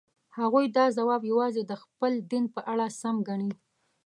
هغوی 0.37 0.65
دا 0.77 0.85
ځواب 0.97 1.21
یوازې 1.31 1.61
د 1.67 1.73
خپل 1.83 2.13
دین 2.31 2.43
په 2.55 2.61
اړه 2.71 2.85
سم 2.99 3.15
ګڼي. 3.27 3.51